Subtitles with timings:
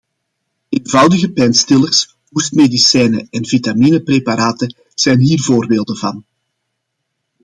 [0.71, 6.25] Eenvoudige pijnstillers, hoestmedicijnen en vitaminepreparaten zijn hier voorbeelden van.